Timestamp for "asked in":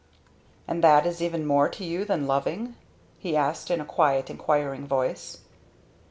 3.37-3.79